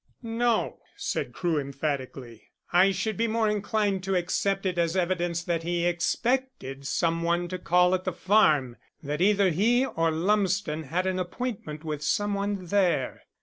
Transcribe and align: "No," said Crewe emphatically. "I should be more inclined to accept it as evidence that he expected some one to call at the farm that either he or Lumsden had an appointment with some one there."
"No," 0.23 0.79
said 0.95 1.31
Crewe 1.31 1.59
emphatically. 1.59 2.49
"I 2.73 2.89
should 2.91 3.17
be 3.17 3.27
more 3.27 3.47
inclined 3.47 4.01
to 4.05 4.15
accept 4.15 4.65
it 4.65 4.79
as 4.79 4.97
evidence 4.97 5.43
that 5.43 5.61
he 5.61 5.85
expected 5.85 6.87
some 6.87 7.21
one 7.21 7.47
to 7.49 7.59
call 7.59 7.93
at 7.93 8.03
the 8.03 8.11
farm 8.11 8.77
that 9.03 9.21
either 9.21 9.51
he 9.51 9.85
or 9.85 10.09
Lumsden 10.09 10.85
had 10.85 11.05
an 11.05 11.19
appointment 11.19 11.83
with 11.83 12.01
some 12.01 12.33
one 12.33 12.65
there." 12.65 13.21